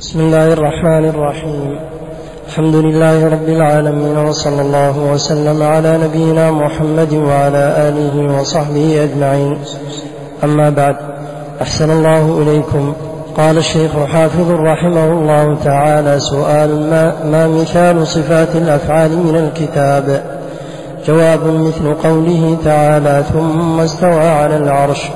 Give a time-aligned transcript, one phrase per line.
[0.00, 1.78] بسم الله الرحمن الرحيم.
[2.48, 9.58] الحمد لله رب العالمين وصلى الله وسلم على نبينا محمد وعلى آله وصحبه أجمعين.
[10.44, 10.96] أما بعد
[11.62, 12.92] أحسن الله إليكم.
[13.36, 20.22] قال الشيخ حافظ رحمه الله تعالى سؤال ما, ما مثال صفات الأفعال من الكتاب؟
[21.06, 25.08] جواب مثل قوله تعالى ثم استوى على العرش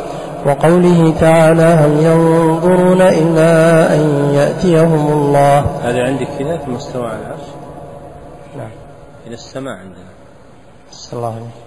[0.46, 5.58] وقوله تعالى هل ينظرون إلا أن يأتيهم الله.
[5.58, 7.46] هذا عندك كذا ثم استوى على العرش؟
[8.56, 8.70] نعم.
[9.26, 10.10] إلى السماء عندنا.
[10.92, 11.60] صلى الله عليه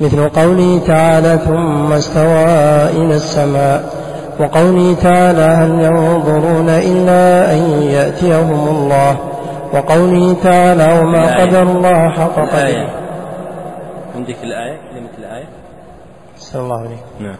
[0.00, 2.44] مثل قوله تعالى ثم استوى
[2.90, 4.02] إلى السماء.
[4.40, 9.16] وقوله تعالى هل ينظرون إلا أن يأتيهم الله.
[9.74, 11.40] وقوله تعالى وما.
[11.40, 12.90] قدر الله حق قدره.
[14.16, 15.48] عندك الآية؟ كلمة الآية؟
[16.38, 17.36] صلى الله عليه نعم.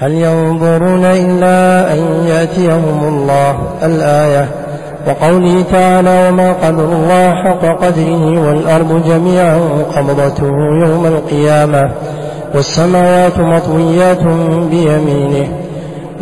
[0.00, 4.48] هل ينظرون إلا أن يأتيهم الله الآية؟
[5.08, 9.58] وقوله تعالى وما قدر الله حق قدره والأرض جميعا
[9.96, 10.52] قبضته
[10.86, 11.90] يوم القيامة
[12.54, 14.22] والسماوات مطويات
[14.70, 15.48] بيمينه.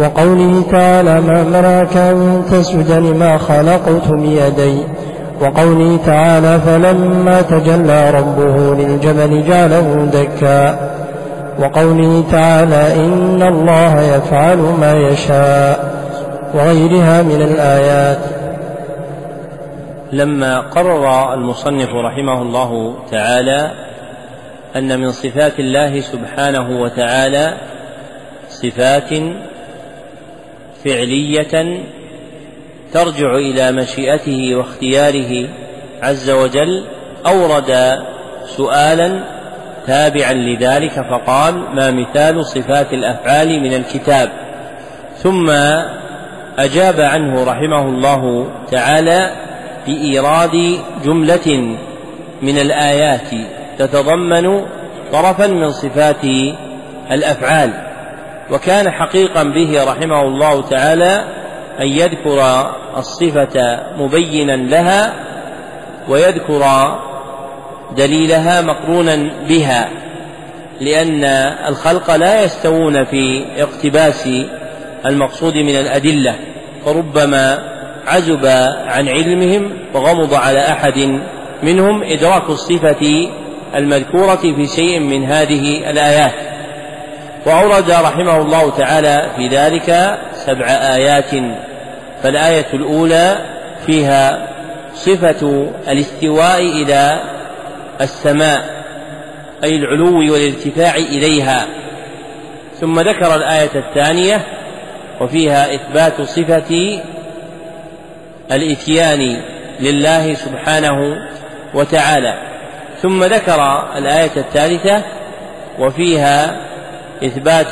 [0.01, 4.79] وقوله تعالى ما منعك أن تسجد لما خلقت بيدي.
[5.43, 10.94] وقوله تعالى فلما تجلى ربه للجبل جعله دكا
[11.59, 15.95] وقوله تعالى إن الله يفعل ما يشاء
[16.55, 18.19] وغيرها من الآيات
[20.13, 23.71] لما قرر المصنف رحمه الله تعالى
[24.77, 27.55] أن من صفات الله سبحانه وتعالى
[28.49, 29.11] صفات
[30.85, 31.81] فعلية
[32.93, 35.49] ترجع إلى مشيئته واختياره
[36.03, 36.85] عز وجل
[37.27, 37.99] أورد
[38.47, 39.34] سؤالا
[39.87, 44.29] تابعا لذلك فقال ما مثال صفات الأفعال من الكتاب؟
[45.17, 45.51] ثم
[46.59, 49.31] أجاب عنه رحمه الله تعالى
[49.87, 51.77] بإيراد جملة
[52.43, 53.29] من الآيات
[53.79, 54.67] تتضمن
[55.13, 56.25] طرفا من صفات
[57.11, 57.71] الأفعال
[58.51, 61.25] وكان حقيقا به رحمه الله تعالى
[61.81, 65.13] أن يذكر الصفة مبينا لها
[66.09, 66.63] ويذكر
[67.97, 69.89] دليلها مقرونا بها
[70.81, 71.25] لأن
[71.69, 74.29] الخلق لا يستوون في اقتباس
[75.07, 76.35] المقصود من الأدلة
[76.85, 77.59] فربما
[78.07, 78.47] عزب
[78.87, 81.21] عن علمهم وغمض على أحد
[81.63, 83.29] منهم إدراك الصفة
[83.75, 86.35] المذكورة في شيء من هذه الآيات.
[87.47, 91.31] وأورد رحمه الله تعالى في ذلك سبع آيات
[92.23, 93.37] فالآية الأولى
[93.87, 94.49] فيها
[94.95, 97.21] صفة الاستواء إلى
[98.01, 98.85] السماء
[99.65, 101.67] أي العلو والارتفاع إليها.
[102.81, 104.47] ثم ذكر الآية الثانية
[105.21, 107.01] وفيها إثبات صفة
[108.53, 109.41] الإتيان
[109.81, 111.17] لله سبحانه
[111.75, 112.35] وتعالى.
[113.03, 115.03] ثم ذكر الآية الثالثة
[115.79, 116.57] وفيها
[117.25, 117.71] إثبات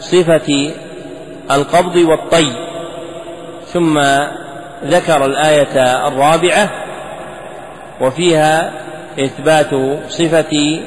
[0.00, 0.72] صفة
[1.50, 2.52] القبض والطي.
[3.72, 4.00] ثم
[4.84, 6.70] ذكر الآية الرابعة
[8.00, 8.72] وفيها
[9.18, 9.70] إثبات
[10.08, 10.80] صفة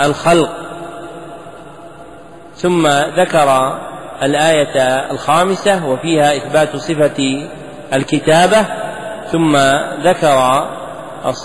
[0.00, 0.50] الخلق.
[2.56, 3.78] ثم ذكر
[4.22, 7.48] الآية الخامسة وفيها إثبات صفة
[7.94, 8.64] الكتابة.
[9.32, 9.56] ثم
[10.04, 10.68] ذكر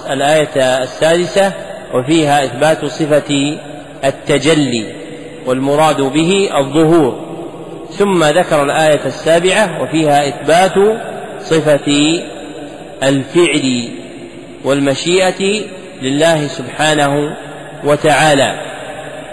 [0.10, 1.54] الآية السادسة
[1.94, 3.58] وفيها إثبات صفة
[4.06, 4.86] التجلي
[5.46, 7.32] والمراد به الظهور.
[7.92, 10.74] ثم ذكر الآية السابعة وفيها إثبات
[11.42, 12.22] صفة
[13.04, 13.90] الفعل
[14.64, 15.62] والمشيئة
[16.02, 17.36] لله سبحانه
[17.84, 18.62] وتعالى.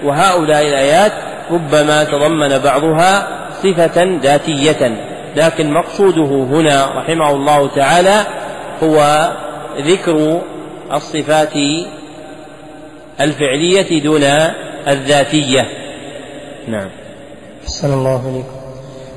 [0.04, 1.12] وهؤلاء الآيات
[1.50, 3.28] ربما تضمن بعضها
[3.62, 4.96] صفة ذاتية
[5.36, 8.22] لكن مقصوده هنا رحمه الله تعالى
[8.82, 9.28] هو
[9.78, 10.40] ذكر
[10.92, 11.52] الصفات
[13.20, 14.22] الفعلية دون
[14.88, 15.68] الذاتية.
[16.68, 16.88] نعم.
[17.64, 18.58] أحسن الله إليكم.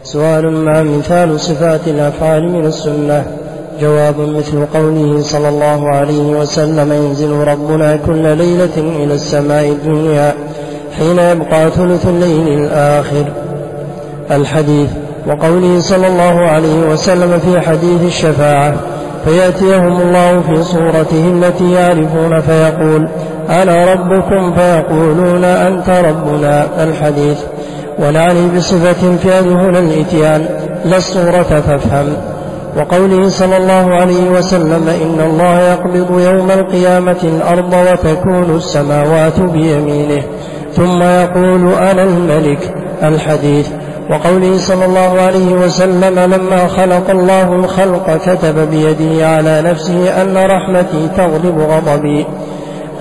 [0.03, 3.37] سؤال ما مثال صفات الأفعال من السنة؟
[3.81, 10.33] جواب مثل قوله صلى الله عليه وسلم ينزل ربنا كل ليلة إلى السماء الدنيا
[10.97, 13.25] حين يبقى ثلث الليل الآخر.
[14.31, 14.89] الحديث.
[15.27, 18.73] وقوله صلى الله عليه وسلم في حديث الشفاعة
[19.25, 23.07] فيأتيهم الله في صورته التي يعرفون فيقول
[23.49, 26.67] أنا ربكم؟ فيقولون أنت ربنا.
[26.83, 27.37] الحديث.
[27.99, 30.45] ونعني بصفة فيها دون الإتيان
[30.85, 32.17] لا الصورة فافهم.
[32.77, 40.23] وقوله صلى الله عليه وسلم إن الله يقبض يوم القيامة الأرض وتكون السماوات بيمينه
[40.75, 42.73] ثم يقول أنا الملك
[43.03, 43.67] الحديث.
[44.09, 51.09] وقوله صلى الله عليه وسلم لما خلق الله الخلق كتب بيده على نفسه أن رحمتي
[51.17, 52.25] تغلب غضبي.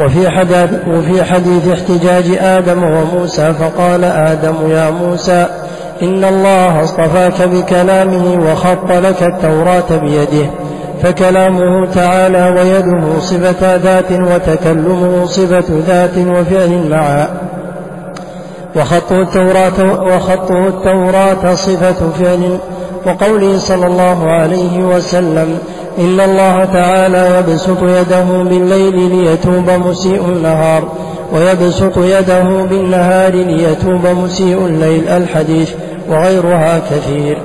[0.01, 5.47] وفي حديث, وفي حديث احتجاج آدم وموسى فقال آدم يا موسى
[6.02, 10.50] إن الله اصطفاك بكلامه وخط لك التوراة بيده
[11.02, 17.29] فكلامه تعالى ويده صفة ذات وتكلمه صفة ذات وفعل معا
[18.76, 22.58] وخطه التوراة وخطه التوراة صفة فعل
[23.06, 25.58] وقوله صلى الله عليه وسلم
[25.99, 30.82] إن الله تعالى يبسط يده بالليل ليتوب مسيء النهار
[31.32, 35.70] ويبسط يده بالنهار ليتوب مسيء الليل الحديث
[36.11, 37.39] وغيرها كثير.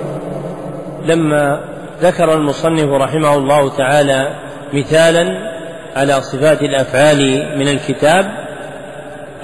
[1.05, 1.59] لما
[2.01, 4.29] ذكر المصنف رحمه الله تعالى
[4.73, 5.55] مثالا
[5.95, 8.31] على صفات الأفعال من الكتاب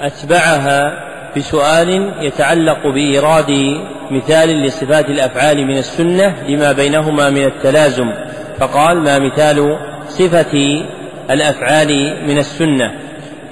[0.00, 0.92] أتبعها
[1.36, 3.80] بسؤال يتعلق بإيراد
[4.10, 8.12] مثال لصفات الأفعال من السنة لما بينهما من التلازم
[8.58, 9.78] فقال ما مثال
[10.08, 10.82] صفة
[11.30, 12.94] الأفعال من السنة؟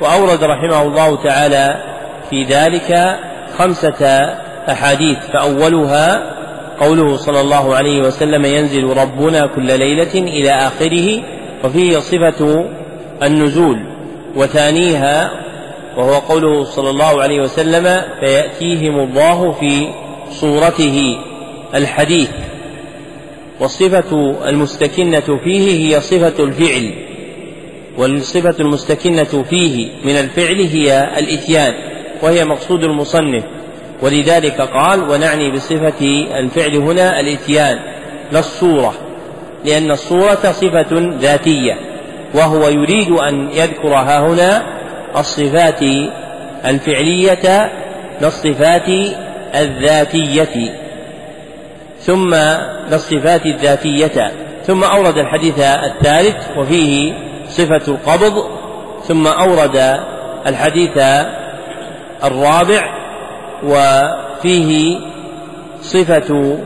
[0.01, 1.77] وأورد رحمه الله تعالى
[2.31, 3.19] في ذلك
[3.59, 4.31] خمسة
[4.69, 6.35] أحاديث فأولها
[6.81, 11.23] قوله صلى الله عليه وسلم ينزل ربنا كل ليلة إلى آخره
[11.65, 12.65] وفيه صفة
[13.23, 13.77] النزول
[14.37, 15.31] وثانيها
[15.97, 19.89] وهو قوله صلى الله عليه وسلم فيأتيهم الله في
[20.31, 21.19] صورته
[21.75, 22.31] الحديث.
[23.61, 26.95] والصفة المستكنة فيه هي صفة الفعل
[27.99, 31.75] والصفة المستكنة فيه من الفعل هي الإتيان
[32.23, 33.45] وهي مقصود المصنف.
[34.03, 36.05] ولذلك قال ونعني بصفة
[36.39, 37.79] الفعل هنا الإتيان
[38.33, 38.95] لا الصورة
[39.65, 41.75] لأن الصورة صفة ذاتية
[42.35, 44.63] وهو يريد أن يذكر ها هنا
[45.17, 45.83] الصفات
[46.65, 47.71] الفعلية
[48.21, 48.89] للصفات
[49.55, 50.75] الذاتية.
[52.01, 52.35] ثم
[52.91, 54.33] للصفات الذاتية
[54.67, 57.15] ثم أورد الحديث الثالث وفيه
[57.49, 58.45] صفة القبض
[59.09, 60.01] ثم أورد
[60.47, 60.99] الحديث
[62.25, 63.00] الرابع
[63.63, 64.99] وفيه
[65.83, 66.59] صفة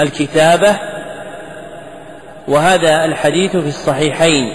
[0.00, 0.76] الكتابة
[2.48, 4.52] وهذا الحديث في الصحيحين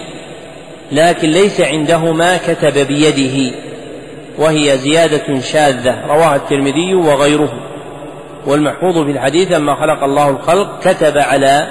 [0.91, 3.55] لكن ليس عندهما كتب بيده
[4.37, 7.53] وهي زيادة شاذة رواها الترمذي وغيره.
[8.45, 11.67] والمحفوظ في الحديث لما خلق الله الخلق كتب على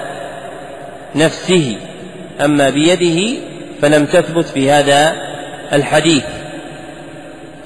[1.14, 1.76] نفسه
[2.44, 3.40] أما بيده
[3.82, 5.12] فلم تثبت في هذا
[5.72, 6.24] الحديث.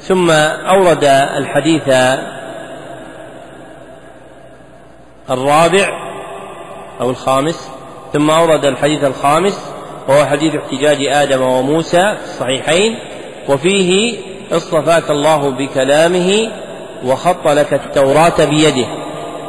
[0.08, 1.04] ثم أورد
[1.36, 1.82] الحديث
[5.30, 5.88] الرابع
[7.00, 7.70] أو الخامس
[8.12, 9.72] ثم أورد الحديث الخامس
[10.08, 12.98] وهو حديث احتجاج آدم وموسى في الصحيحين
[13.48, 14.18] وفيه
[14.52, 16.50] اصطفاك الله بكلامه
[17.04, 18.86] وخط لك التوراة بيده.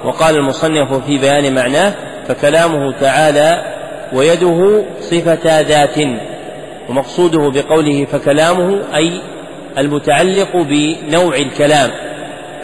[0.05, 1.93] وقال المصنف في بيان معناه
[2.27, 3.63] فكلامه تعالى
[4.13, 5.97] ويده صفة ذات
[6.89, 9.21] ومقصوده بقوله فكلامه أي
[9.77, 11.91] المتعلق بنوع الكلام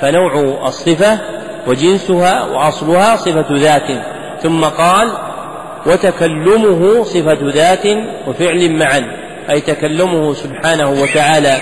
[0.01, 1.19] فنوع الصفة
[1.67, 3.87] وجنسها وأصلها صفة ذات
[4.41, 5.11] ثم قال
[5.85, 7.85] وتكلمه صفة ذات
[8.27, 9.03] وفعل معا
[9.49, 11.57] أي تكلمه سبحانه وتعالى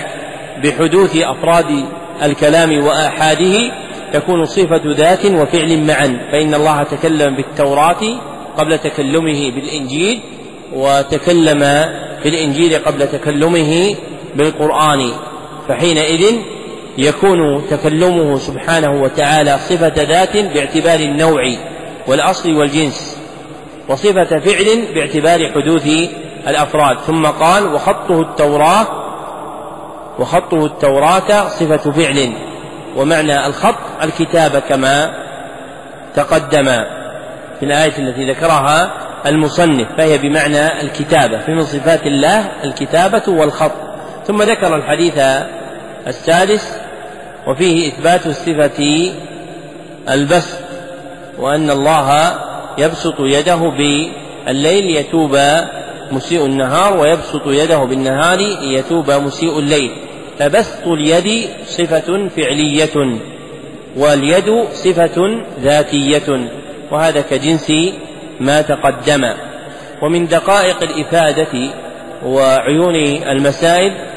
[0.64, 1.84] بحدوث أفراد
[2.22, 3.72] الكلام وآحاده
[4.12, 8.00] تكون صفة ذات وفعل معا فإن الله تكلم بالتوراة
[8.58, 10.20] قبل تكلمه بالإنجيل
[10.72, 11.58] وتكلم
[12.22, 13.94] في الإنجيل قبل تكلمه
[14.36, 15.12] بالقرآن.
[15.68, 16.36] فحينئذ
[16.98, 21.42] يكون تكلمه سبحانه وتعالى صفة ذات باعتبار النوع
[22.06, 23.16] والأصل والجنس
[23.88, 25.86] وصفة فعل باعتبار حدوث
[26.48, 28.86] الأفراد ثم قال وخطه التوراة
[30.18, 32.32] وخطه التوراة صفة فعل
[32.96, 35.14] ومعنى الخط الكتابة كما
[36.16, 36.64] تقدم
[37.60, 38.92] في الآية التي ذكرها
[39.26, 43.91] المصنف فهي بمعنى الكتابة فمن صفات الله الكتابة والخط
[44.26, 45.18] ثم ذكر الحديث
[46.06, 46.72] السادس
[47.46, 49.10] وفيه إثبات صفة
[50.10, 50.58] البسط
[51.38, 52.34] وأن الله
[52.78, 55.38] يبسط يده بالليل ليتوب
[56.12, 59.90] مسيء النهار ويبسط يده بالنهار ليتوب مسيء الليل.
[60.38, 63.18] فبسط اليد صفة فعلية
[63.96, 66.48] واليد صفة ذاتية
[66.90, 67.72] وهذا كجنس
[68.40, 69.32] ما تقدم.
[70.02, 71.70] ومن دقائق الإفادة
[72.26, 72.94] وعيون
[73.28, 74.11] المسائل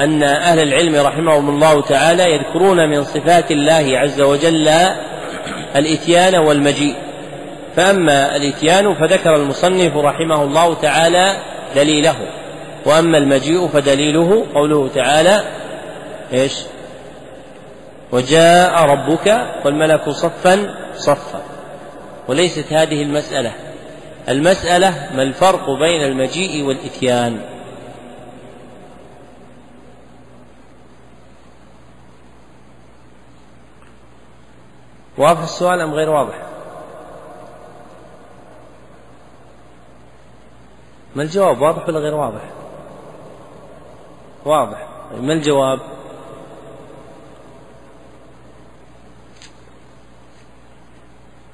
[0.00, 4.68] أن أهل العلم رحمهم الله تعالى يذكرون من صفات الله عز وجل
[5.76, 6.94] الإتيان والمجيء.
[7.76, 11.36] فأما الإتيان فذكر المصنف رحمه الله تعالى
[11.76, 12.16] دليله
[12.84, 15.42] وأما المجيء فدليله قوله تعالى
[16.32, 16.52] إيش؟
[18.12, 21.42] وجاء ربك والملك صفا صفا.
[22.28, 23.52] وليست هذه المسألة.
[24.28, 27.40] المسألة ما الفرق بين المجيء والإتيان؟
[35.18, 36.34] واضح السؤال أم غير واضح؟
[41.16, 42.40] ما الجواب واضح ولا غير واضح؟
[44.44, 44.88] واضح.
[45.20, 45.80] ما الجواب؟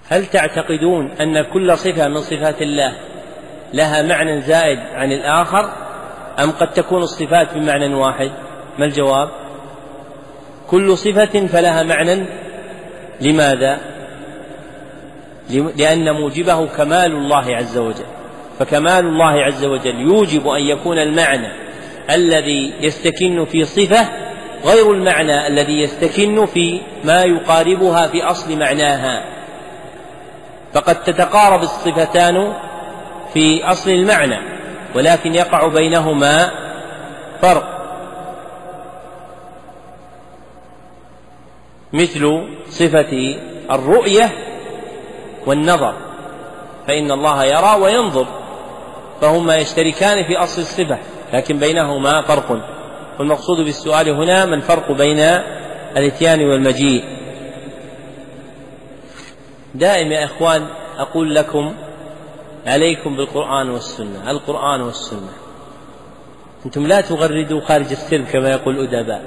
[0.09, 2.97] هل تعتقدون أن كل صفة من صفات الله
[3.73, 5.73] لها معنى زائد عن الآخر
[6.39, 8.31] أم قد تكون الصفات بمعنى واحد؟
[8.79, 9.29] ما الجواب؟
[10.71, 12.44] كل صفة فلها معنى
[13.21, 13.79] لماذا؟
[15.51, 18.07] لأن موجبه كمال الله عز وجل.
[18.59, 21.49] فكمال الله عز وجل يوجب أن يكون المعنى
[22.11, 24.09] الذي يستكن في صفة
[24.65, 29.25] غير المعنى الذي يستكن في ما يقاربها في أصل معناها.
[30.73, 32.53] فقد تتقارب الصفتان
[33.35, 34.39] في أصل المعنى
[34.95, 36.51] ولكن يقع بينهما
[37.43, 37.74] فرق.
[41.95, 43.37] مثل صفة
[43.71, 44.33] الرؤية
[45.47, 45.95] والنظر
[46.87, 48.27] فإن الله يرى وينظر
[49.21, 50.99] فهما يشتركان في أصل الصفة
[51.33, 52.75] لكن بينهما فرق.
[53.19, 55.19] والمقصود بالسؤال هنا ما الفرق بين
[55.97, 57.05] الإتيان والمجيء؟
[59.75, 60.67] دائما يا إخوان
[60.99, 61.75] أقول لكم
[62.67, 65.33] عليكم بالقرآن والسنة القرآن والسنة.
[66.67, 69.25] أنتم لا تغردوا خارج السلم كما يقول الأدباء.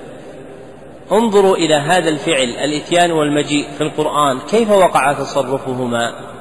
[1.12, 6.34] انظروا إلى هذا الفعل الإتيان والمجيء في القرآن كيف وقع تصرفهما؟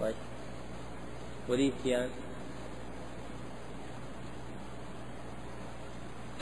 [0.00, 0.14] طيب.
[1.48, 2.08] والإتيان؟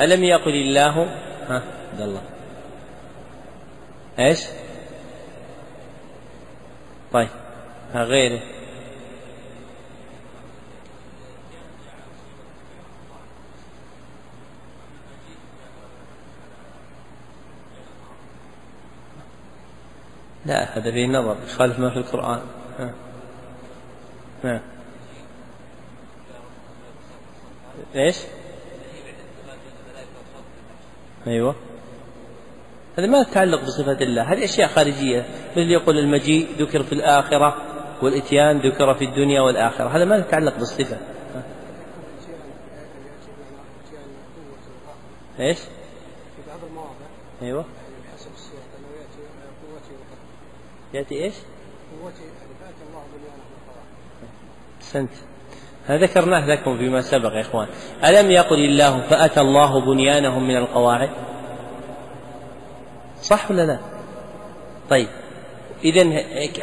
[0.00, 1.02] ألم يقل الله؟
[1.48, 2.22] ها عبد الله.
[4.18, 4.40] إيش؟
[7.12, 7.28] طيب
[7.94, 8.57] ها غيره.
[20.48, 22.40] لا هذا فيه نظر يخالف ما في القرآن.
[22.78, 22.94] ها.
[24.44, 24.62] ها.
[27.94, 28.16] إيش؟
[31.26, 31.54] أيوه.
[32.98, 34.22] هذا ما يتعلق بصفة الله.
[34.22, 35.26] هذه أشياء خارجية.
[35.50, 37.56] مثل يقول المجيء ذكر في الآخرة
[38.02, 39.88] والإتيان ذكر في الدنيا والآخرة.
[39.88, 40.98] هذا ما يتعلق بالصفة.
[45.40, 47.06] إيش؟ في بعض المواضع.
[47.42, 47.64] أيوه.
[50.94, 51.34] يأتي إيش؟
[52.02, 52.16] قوتي
[52.60, 53.02] فاتي الله
[55.86, 57.66] هذا ذكرناه لكم فيما سبق يا إخوان.
[58.04, 61.10] ألم يقل الله فأتى الله بنيانهم من القواعد؟
[63.22, 63.78] صح ولا لا؟
[64.90, 65.08] طيب.
[65.84, 66.02] إذا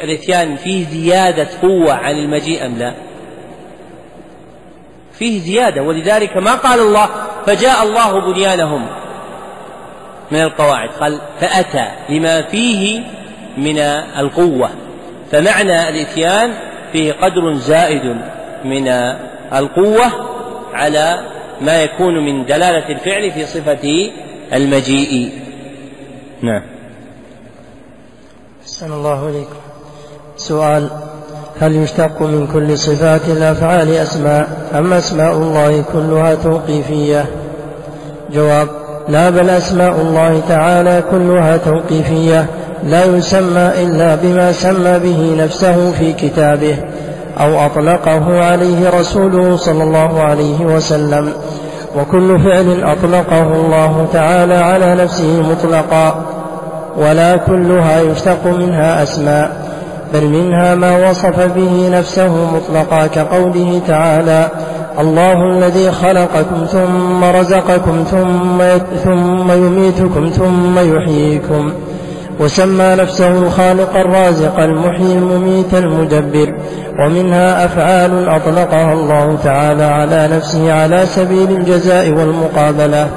[0.02, 2.94] الإتيان فيه زيادة قوة عن المجيء أم لا؟
[5.12, 7.08] فيه زيادة ولذلك ما قال الله
[7.46, 8.86] فجاء الله بنيانهم
[10.30, 10.88] من القواعد.
[10.88, 13.15] قال فأتى لما فيه
[13.56, 13.78] من
[14.18, 14.70] القوة.
[15.32, 16.50] فمعنى الإتيان
[16.92, 18.16] فيه قدر زائد
[18.64, 18.88] من
[19.52, 20.12] القوة
[20.72, 21.18] على
[21.60, 24.10] ما يكون من دلالة الفعل في صفة
[24.52, 25.32] المجيء.
[26.42, 26.62] نعم.
[28.62, 29.56] أحسن الله إليكم
[30.36, 30.90] سؤال
[31.60, 37.26] هل يشتق من كل صفات الأفعال أسماء؟ أم أسماء الله كلها توقيفية؟
[38.32, 38.68] جواب
[39.08, 42.46] لا بل أسماء الله تعالى كلها توقيفية.
[42.86, 46.76] لا يسمى إلا بما سمى به نفسه في كتابه
[47.40, 51.32] أو أطلقه عليه رسوله صلى الله عليه وسلم.
[51.96, 56.24] وكل فعل أطلقه الله تعالى على نفسه مطلقا
[56.96, 59.50] ولا كلها يشتق منها أسماء
[60.14, 64.48] بل منها ما وصف به نفسه مطلقا كقوله تعالى
[65.00, 68.04] الله الذي خلقكم ثم رزقكم
[69.04, 71.72] ثم يميتكم ثم يحييكم
[72.40, 76.54] وسمى نفسه الخالق الرازق المحيي المميت المدبر
[77.00, 83.08] ومنها أفعال أطلقها الله تعالى على نفسه على سبيل الجزاء والمقابلة.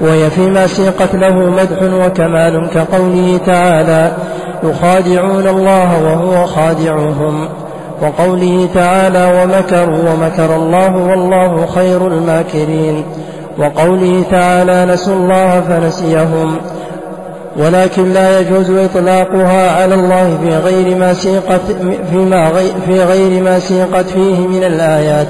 [0.00, 4.12] وهي فيما سيقت له مدح وكمال كقوله تعالى
[4.62, 7.48] يخادعون الله وهو خادعهم.
[8.02, 13.04] وقوله تعالى ومكروا ومكر الله والله خير الماكرين.
[13.58, 16.56] وقوله تعالى نسوا الله فنسيهم.
[17.60, 21.60] ولكن لا يجوز إطلاقها على الله في غير ما سيقت
[22.10, 22.52] فيما
[22.86, 25.26] في غير ما سيقت فيه من الآيات.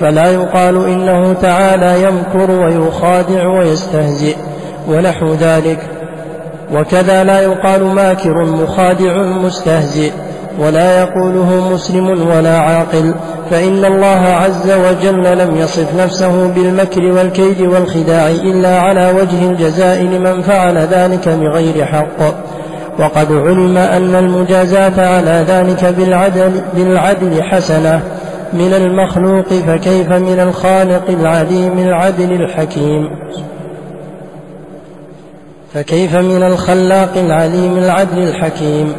[0.00, 4.36] فلا يقال إنه تعالى يمكر ويخادع ويستهزئ
[4.88, 5.78] ونحو ذلك.
[6.74, 10.12] وكذا لا يقال ماكر مخادع مستهزئ.
[10.58, 13.14] ولا يقوله مسلم ولا عاقل
[13.50, 20.42] فإن الله عز وجل لم يصف نفسه بالمكر والكيد والخداع إلا على وجه الجزاء لمن
[20.42, 22.50] فعل ذلك بغير حق.
[22.98, 28.00] وقد علم أن المجازاة على ذلك بالعدل, بالعدل حسنة.
[28.52, 33.10] من المخلوق فكيف من الخالق العليم العدل الحكيم؟
[35.74, 38.92] فكيف من الخلاق العليم العدل الحكيم؟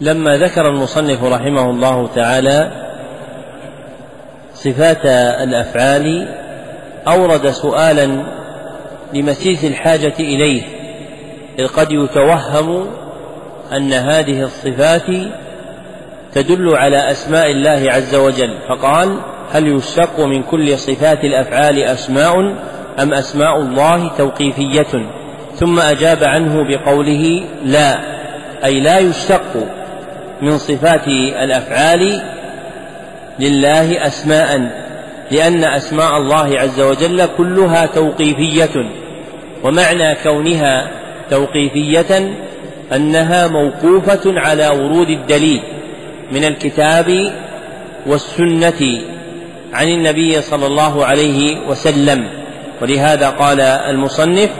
[0.00, 2.70] لما ذكر المصنف رحمه الله تعالى
[4.54, 5.06] صفات
[5.42, 6.28] الأفعال
[7.08, 8.22] أورد سؤالا
[9.14, 10.62] لمسيس الحاجة إليه
[11.58, 12.86] إذ قد يتوهم
[13.72, 15.06] أن هذه الصفات
[16.32, 19.20] تدل على أسماء الله عز وجل فقال
[19.52, 22.34] هل يشتق من كل صفات الأفعال أسماء
[23.02, 25.10] أم أسماء الله توقيفية؟
[25.54, 27.98] ثم أجاب عنه بقوله لا
[28.64, 29.68] أي لا يشتق
[30.42, 31.08] من صفات
[31.42, 32.22] الأفعال
[33.40, 34.70] لله أسماء
[35.30, 38.90] لأن أسماء الله عز وجل كلها توقيفية
[39.64, 40.90] ومعنى كونها
[41.30, 42.36] توقيفية
[42.92, 45.62] أنها موقوفة على ورود الدليل
[46.32, 47.32] من الكتاب
[48.06, 49.00] والسنة
[49.72, 52.28] عن النبي صلى الله عليه وسلم.
[52.82, 54.50] ولهذا قال المصنف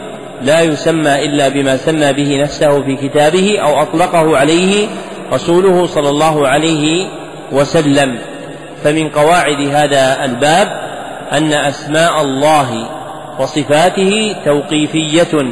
[0.43, 4.89] لا يسمى إلا بما سمى به نفسه في كتابه أو أطلقه عليه
[5.33, 7.07] رسوله صلى الله عليه
[7.53, 8.19] وسلم.
[8.85, 10.69] فمن قواعد هذا الباب
[11.33, 12.89] أن أسماء الله
[13.39, 15.47] وصفاته توقيفية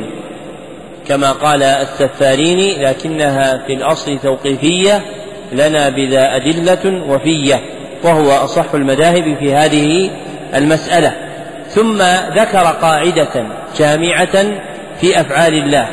[1.09, 5.02] كما قال السفارين لكنها في الأصل توقيفية
[5.52, 7.61] لنا بذا أدلة وفية
[8.04, 10.11] وهو أصح المذاهب في هذه
[10.54, 11.12] المسألة.
[11.68, 12.02] ثم
[12.37, 13.47] ذكر قاعدة
[13.78, 14.47] جامعة
[15.00, 15.88] في أفعال الله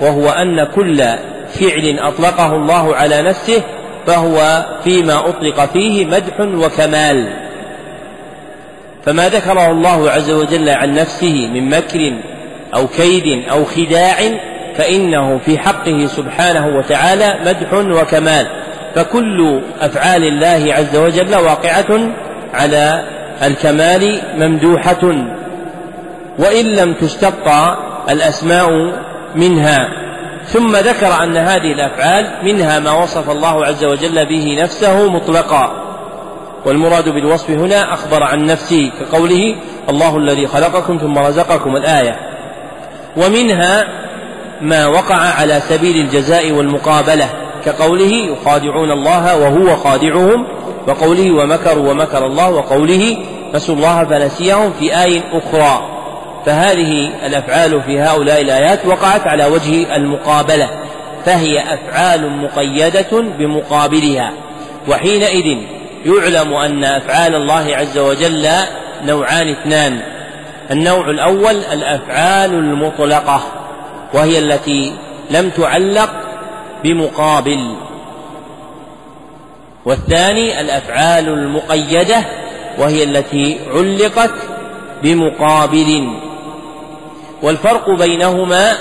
[0.00, 1.04] وهو أن كل
[1.50, 3.62] فعل أطلقه الله على نفسه
[4.06, 7.28] فهو فيما أطلق فيه مدح وكمال.
[9.04, 12.12] فما ذكره الله عز وجل عن نفسه من مكر
[12.74, 14.16] أو كيد أو خداع
[14.76, 18.46] فإنه في حقه سبحانه وتعالى مدح وكمال.
[18.94, 22.10] فكل أفعال الله عز وجل واقعة
[22.54, 23.04] على
[23.42, 25.02] الكمال ممدوحة
[26.38, 27.48] وإن لم تشتق
[28.10, 28.70] الأسماء
[29.34, 29.88] منها.
[30.48, 35.84] ثم ذكر أن هذه الأفعال منها ما وصف الله عز وجل به نفسه مطلقا.
[36.66, 39.56] والمراد بالوصف هنا أخبر عن نفسه كقوله
[39.88, 42.16] الله الذي خلقكم ثم رزقكم الآية.
[43.16, 43.84] ومنها
[44.60, 47.28] ما وقع على سبيل الجزاء والمقابلة
[47.64, 50.46] كقوله يخادعون الله وهو خادعهم
[50.88, 53.16] وقوله ومكروا ومكر الله وقوله
[53.54, 55.97] نسوا الله فنسيهم في آي أخرى.
[56.46, 60.68] فهذه الأفعال في هؤلاء الآيات وقعت على وجه المقابلة
[61.24, 64.32] فهي أفعال مقيدة بمقابلها
[64.88, 65.58] وحينئذ
[66.06, 68.48] يعلم أن أفعال الله عز وجل
[69.04, 70.00] نوعان اثنان
[70.70, 73.40] النوع الأول الأفعال المطلقة
[74.14, 74.92] وهي التي
[75.30, 76.10] لم تعلق
[76.84, 77.74] بمقابل
[79.84, 82.24] والثاني الأفعال المقيدة
[82.78, 84.34] وهي التي علقت
[85.02, 86.08] بمقابل.
[87.42, 88.72] والفرق بينهما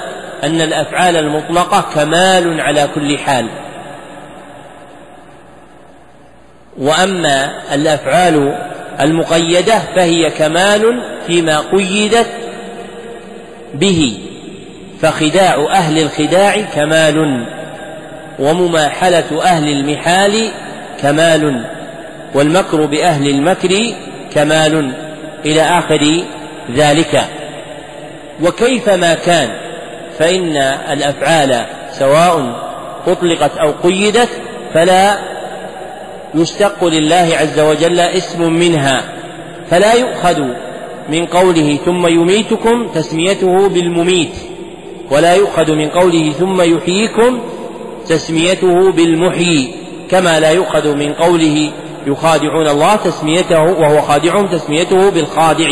[0.44, 3.48] أن الأفعال المطلقة كمال على كل حال.
[6.78, 8.58] وأما الأفعال
[9.02, 12.28] المقيدة فهي كمال فيما قيدت
[13.74, 14.20] به
[15.02, 17.46] فخداع أهل الخداع كمال
[18.40, 20.50] ومماحلة أهل المحال
[21.02, 21.66] كمال
[22.34, 23.94] والمكر بأهل المكر
[24.34, 24.92] كمال.
[25.46, 26.24] إلى آخر
[26.76, 27.24] ذلك.
[28.44, 29.50] وكيفما كان
[30.20, 30.58] فإن
[30.92, 32.56] الأفعال سواء
[33.08, 34.30] أطلقت أو قيدت
[34.74, 35.18] فلا
[36.36, 39.04] يشتق لله عز وجل اسم منها
[39.70, 40.42] فلا يؤخذ
[41.10, 44.34] من قوله ثم يميتكم تسميته بالمميت
[45.12, 47.40] ولا يؤخذ من قوله ثم يحييكم
[48.08, 49.74] تسميته بالمحيي
[50.10, 51.72] كما لا يؤخذ من قوله
[52.08, 55.70] يخادعون الله تسميته وهو خادعهم تسميته بالخادع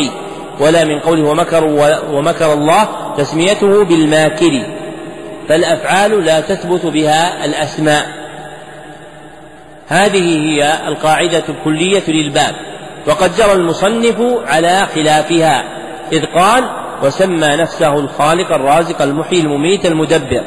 [0.60, 4.66] ولا من قوله ومكروا ومكر الله تسميته بالماكر.
[5.48, 8.06] فالأفعال لا تثبت بها الأسماء.
[9.88, 12.54] هذه هي القاعدة الكلية للباب.
[13.06, 14.16] وقد جرى المصنف
[14.46, 15.64] على خلافها
[16.12, 16.64] إذ قال
[17.02, 20.42] وسمى نفسه الخالق الرازق المحيي المميت المدبر.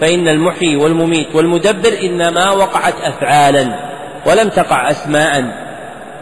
[0.00, 3.78] فإن المحيي والمميت والمدبر إنما وقعت افعالا
[4.26, 5.64] ولم تقع أسماء.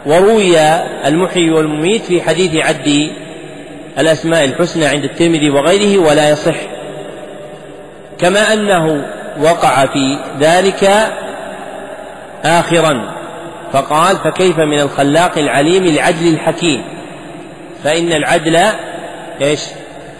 [0.05, 0.59] وروي
[1.05, 3.11] المحيي والمميت في حديث عد
[3.99, 6.55] الأسماء الحسنى عند الترمذي وغيره ولا يصح.
[8.17, 9.05] كما أنه
[9.41, 10.89] وقع في ذلك
[12.45, 13.13] آخرا
[13.73, 16.83] فقال فكيف من الخلاق العليم العدل الحكيم؟
[17.83, 18.55] فإن العدل
[19.41, 19.61] إيش؟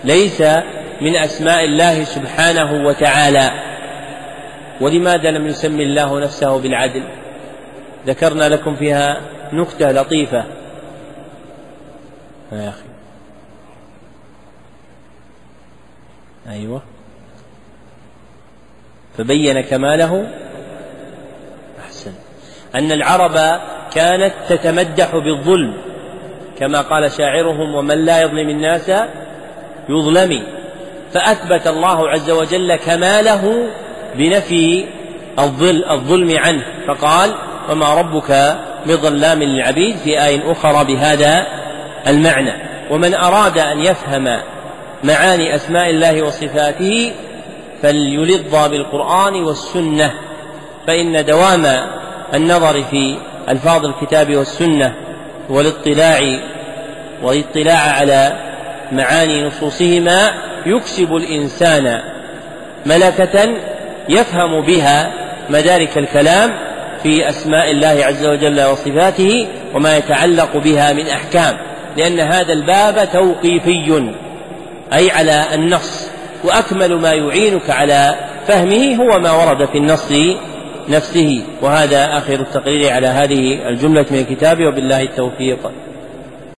[0.03, 0.41] ليس
[1.01, 3.51] من أسماء الله سبحانه وتعالى.
[4.81, 7.03] ولماذا لم يسمي الله نفسه بالعدل؟
[8.07, 9.21] ذكرنا لكم فيها
[9.53, 10.43] نكتة لطيفة.
[12.51, 12.92] يا أخي.
[16.49, 16.81] أيوه.
[19.17, 20.27] فبين كماله.
[21.85, 22.13] أحسن.
[22.75, 23.59] أن العرب
[23.95, 25.77] كانت تتمدح بالظلم
[26.59, 28.91] كما قال شاعرهم ومن لا يظلم الناس
[29.89, 30.43] يظلم
[31.13, 33.67] فأثبت الله عز وجل كماله
[34.15, 34.85] بنفي
[35.39, 36.63] الظلم عنه.
[36.87, 37.35] فقال
[37.69, 41.47] وما ربك بظلام للعبيد في آية أخرى بهذا
[42.07, 42.53] المعنى
[42.91, 44.39] ومن أراد أن يفهم
[45.03, 47.11] معاني أسماء الله وصفاته
[47.81, 50.13] فليلظ بالقرآن والسنة
[50.87, 51.65] فإن دوام
[52.33, 53.17] النظر في
[53.49, 54.93] ألفاظ الكتاب والسنة
[55.49, 56.19] والاطلاع
[57.23, 58.33] والاطلاع على
[58.91, 60.31] معاني نصوصهما
[60.65, 62.01] يكسب الإنسان
[62.85, 63.57] ملكة
[64.09, 65.11] يفهم بها
[65.49, 66.51] مدارك الكلام
[67.03, 71.57] في أسماء الله عز وجل وصفاته وما يتعلق بها من أحكام
[71.97, 74.13] لأن هذا الباب توقيفي.
[74.93, 76.07] أي على النص
[76.43, 78.15] وأكمل ما يعينك على
[78.47, 80.11] فهمه هو ما ورد في النص
[80.89, 81.43] نفسه.
[81.61, 85.71] وهذا آخر التقرير على هذه الجملة من الكتاب وبالله التوفيق.